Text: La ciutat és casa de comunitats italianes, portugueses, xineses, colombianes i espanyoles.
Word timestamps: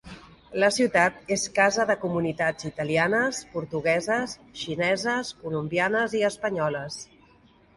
La 0.61 0.69
ciutat 0.75 1.33
és 1.35 1.43
casa 1.57 1.83
de 1.89 1.95
comunitats 2.05 2.67
italianes, 2.69 3.41
portugueses, 3.57 4.33
xineses, 4.63 5.33
colombianes 5.45 6.17
i 6.23 6.27
espanyoles. 6.33 6.99